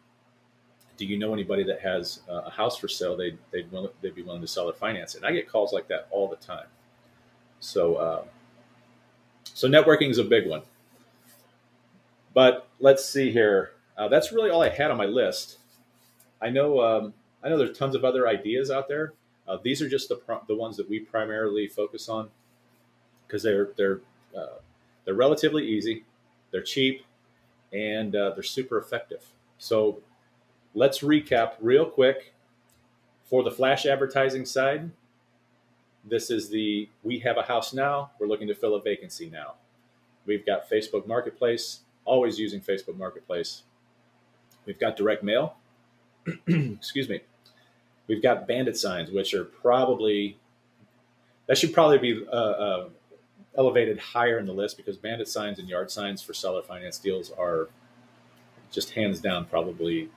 [0.97, 3.17] do you know anybody that has a house for sale?
[3.17, 3.69] They'd, they'd,
[4.01, 5.19] they'd be willing to sell or finance it.
[5.19, 6.67] And I get calls like that all the time.
[7.61, 8.25] So, uh,
[9.57, 10.61] so networking is a big one.
[12.35, 13.71] But let's see here.
[13.97, 15.57] Uh, that's really all I had on my list.
[16.43, 19.15] I know, um, I know there's tons of other ideas out there.
[19.49, 22.29] Uh, these are just the, the ones that we primarily focus on
[23.27, 24.01] because they're, they're,
[24.37, 24.59] uh,
[25.07, 26.05] they're relatively easy,
[26.51, 27.07] they're cheap,
[27.73, 29.25] and uh, they're super effective.
[29.57, 30.03] So
[30.75, 32.35] let's recap real quick
[33.25, 34.91] for the flash advertising side.
[36.09, 39.55] This is the we have a house now, we're looking to fill a vacancy now.
[40.25, 43.63] We've got Facebook Marketplace, always using Facebook Marketplace.
[44.65, 45.57] We've got direct mail.
[46.47, 47.21] Excuse me.
[48.09, 50.39] We've got bandit signs, which are probably
[51.47, 52.89] that should probably be uh, uh,
[53.57, 57.31] elevated higher in the list because bandit signs and yard signs for seller finance deals
[57.33, 57.69] are
[58.71, 60.09] just hands down probably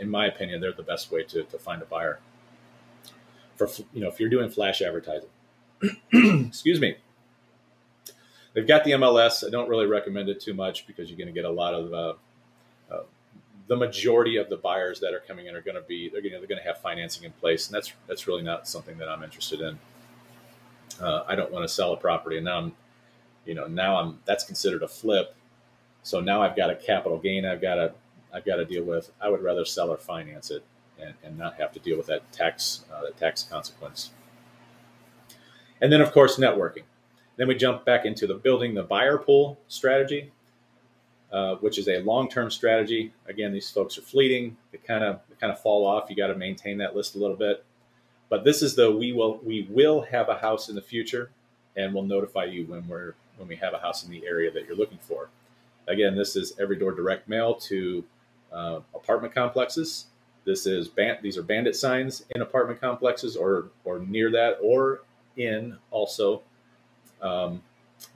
[0.00, 2.18] in my opinion, they're the best way to, to find a buyer.
[3.56, 5.28] For you know, if you're doing flash advertising,
[6.12, 6.96] excuse me,
[8.52, 9.46] they've got the MLS.
[9.46, 11.92] I don't really recommend it too much because you're going to get a lot of
[11.92, 12.14] uh,
[12.90, 13.02] uh,
[13.66, 16.48] the majority of the buyers that are coming in are going to be they're going
[16.48, 19.78] to, have financing in place, and that's that's really not something that I'm interested in.
[21.00, 22.72] Uh, I don't want to sell a property, and now I'm,
[23.44, 25.34] you know, now I'm that's considered a flip.
[26.02, 27.44] So now I've got a capital gain.
[27.44, 27.92] I've got a
[28.32, 29.12] I've got to deal with.
[29.20, 30.64] I would rather sell or finance it
[31.00, 34.10] and, and not have to deal with that tax uh, tax consequence.
[35.80, 36.84] And then, of course, networking.
[37.36, 40.30] Then we jump back into the building the buyer pool strategy,
[41.32, 43.12] uh, which is a long-term strategy.
[43.28, 46.08] Again, these folks are fleeting; they kind of they kind of fall off.
[46.08, 47.64] You got to maintain that list a little bit.
[48.28, 51.30] But this is the we will we will have a house in the future,
[51.76, 54.66] and we'll notify you when we're when we have a house in the area that
[54.66, 55.28] you're looking for.
[55.86, 58.04] Again, this is every door direct mail to
[58.52, 60.06] uh, apartment complexes.
[60.44, 65.02] This is band, these are bandit signs in apartment complexes or or near that or
[65.36, 66.42] in also
[67.22, 67.62] um,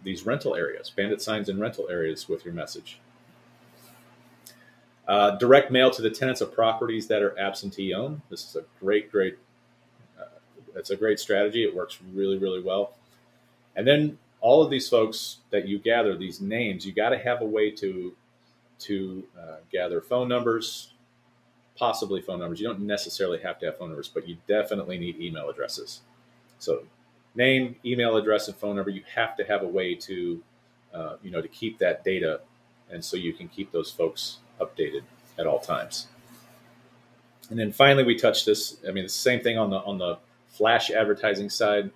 [0.05, 3.01] these rental areas, bandit signs in rental areas with your message.
[5.07, 8.21] Uh, direct mail to the tenants of properties that are absentee owned.
[8.29, 9.39] This is a great, great.
[10.21, 10.25] Uh,
[10.77, 11.65] it's a great strategy.
[11.65, 12.95] It works really, really well.
[13.75, 17.41] And then all of these folks that you gather, these names, you got to have
[17.41, 18.15] a way to
[18.81, 20.93] to uh, gather phone numbers,
[21.79, 22.61] possibly phone numbers.
[22.61, 26.01] You don't necessarily have to have phone numbers, but you definitely need email addresses.
[26.59, 26.83] So,
[27.35, 28.91] name, email address, and phone number.
[28.91, 30.43] You have to have a way to,
[30.93, 32.41] uh, you know, to keep that data,
[32.91, 35.03] and so you can keep those folks updated
[35.39, 36.09] at all times.
[37.51, 38.77] And then finally, we touched this.
[38.87, 40.19] I mean, the same thing on the on the
[40.49, 41.91] flash advertising side,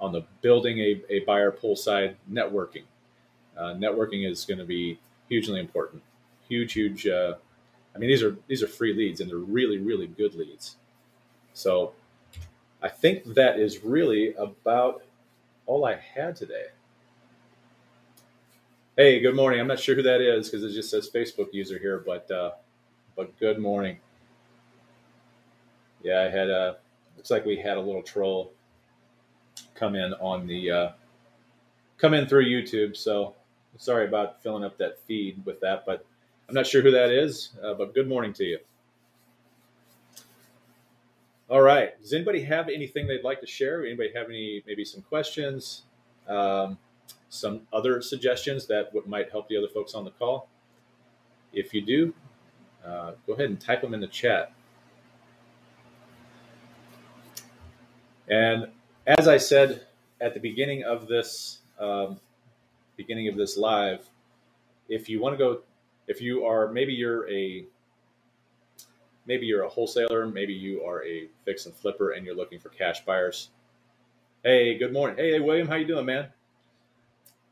[0.00, 2.84] on the building a, a buyer pool side, networking.
[3.56, 6.02] Uh, networking is going to be hugely important.
[6.48, 7.06] Huge, huge.
[7.06, 7.34] Uh,
[7.94, 10.76] I mean, these are these are free leads, and they're really, really good leads.
[11.52, 11.92] So,
[12.82, 15.02] I think that is really about
[15.66, 16.66] all I had today.
[18.96, 19.60] Hey, good morning.
[19.60, 22.52] I'm not sure who that is because it just says Facebook user here, but uh,
[23.16, 23.98] but good morning.
[26.02, 26.76] Yeah, I had a.
[27.16, 28.52] Looks like we had a little troll
[29.74, 30.88] come in on the uh,
[31.98, 32.96] come in through YouTube.
[32.96, 33.34] So
[33.78, 36.04] sorry about filling up that feed with that, but
[36.50, 37.50] I'm not sure who that is.
[37.62, 38.58] Uh, but good morning to you.
[41.48, 41.96] All right.
[42.02, 43.86] Does anybody have anything they'd like to share?
[43.86, 45.82] Anybody have any maybe some questions,
[46.26, 46.76] um,
[47.28, 50.48] some other suggestions that might help the other folks on the call?
[51.52, 52.14] If you do,
[52.84, 54.52] uh, go ahead and type them in the chat.
[58.26, 58.66] And
[59.06, 59.86] as I said
[60.20, 62.18] at the beginning of this um,
[62.96, 64.04] beginning of this live,
[64.88, 65.60] if you want to go,
[66.10, 67.64] if you are maybe you're a
[69.26, 72.68] maybe you're a wholesaler, maybe you are a fix and flipper, and you're looking for
[72.70, 73.50] cash buyers.
[74.42, 75.16] Hey, good morning.
[75.16, 76.26] Hey, William, how you doing, man?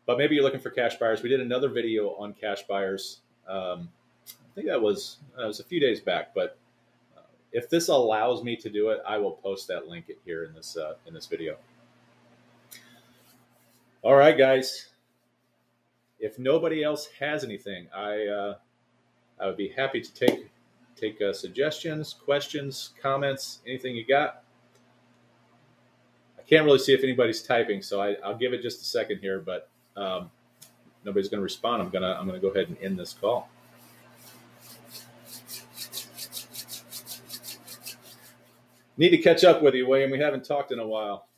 [0.07, 1.23] But maybe you're looking for cash buyers.
[1.23, 3.21] We did another video on cash buyers.
[3.49, 3.91] Um,
[4.27, 6.59] I think that was that was a few days back, but
[7.53, 10.77] if this allows me to do it, I will post that link here in this
[10.77, 11.57] uh, in this video.
[14.03, 14.89] All right, guys.
[16.21, 18.55] If nobody else has anything, I uh,
[19.41, 20.51] I would be happy to take
[20.97, 24.43] take uh, suggestions, questions, comments, anything you got.
[26.39, 29.19] I can't really see if anybody's typing, so I, will give it just a second
[29.19, 29.39] here.
[29.39, 30.31] But um,
[31.05, 31.83] nobody's going to respond.
[31.83, 33.49] I'm gonna I'm gonna go ahead and end this call.
[38.97, 40.11] Need to catch up with you, William.
[40.11, 41.29] We haven't talked in a while.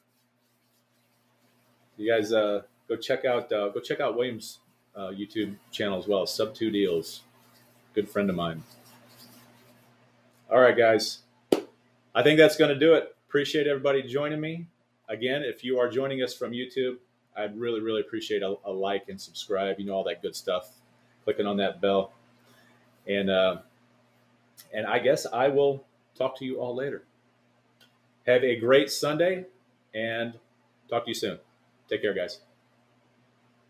[1.99, 4.61] You guys uh, go check out uh, go check out William's
[4.97, 6.26] uh, YouTube channel as well.
[6.26, 7.22] Sub two deals,
[7.95, 8.62] good friend of mine.
[10.51, 11.18] All right, guys.
[12.14, 13.14] I think that's going to do it.
[13.28, 14.66] Appreciate everybody joining me.
[15.09, 16.97] Again, if you are joining us from YouTube,
[17.36, 19.78] I'd really, really appreciate a, a like and subscribe.
[19.78, 20.70] You know all that good stuff.
[21.24, 22.12] Clicking on that bell,
[23.07, 23.59] and uh,
[24.72, 25.84] and I guess I will
[26.16, 27.05] talk to you all later.
[28.26, 29.45] Have a great Sunday
[29.95, 30.34] and
[30.88, 31.38] talk to you soon.
[31.88, 32.41] Take care, guys.